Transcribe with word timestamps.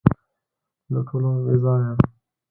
له 0.91 0.99
ټولو 1.07 1.29
بېزاره 1.45 1.83
یم. 1.89 1.97